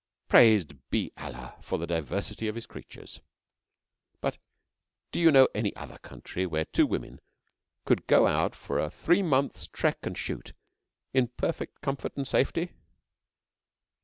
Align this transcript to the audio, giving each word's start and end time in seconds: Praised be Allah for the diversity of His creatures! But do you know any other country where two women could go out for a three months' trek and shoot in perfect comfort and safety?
Praised 0.29 0.73
be 0.89 1.11
Allah 1.15 1.57
for 1.61 1.77
the 1.77 1.85
diversity 1.85 2.47
of 2.47 2.55
His 2.55 2.65
creatures! 2.65 3.21
But 4.19 4.39
do 5.11 5.19
you 5.19 5.29
know 5.31 5.47
any 5.53 5.75
other 5.75 5.99
country 5.99 6.47
where 6.47 6.65
two 6.65 6.87
women 6.87 7.21
could 7.85 8.07
go 8.07 8.25
out 8.25 8.55
for 8.55 8.79
a 8.79 8.89
three 8.89 9.21
months' 9.21 9.67
trek 9.67 9.99
and 10.01 10.17
shoot 10.17 10.53
in 11.13 11.27
perfect 11.27 11.81
comfort 11.81 12.17
and 12.17 12.27
safety? 12.27 12.71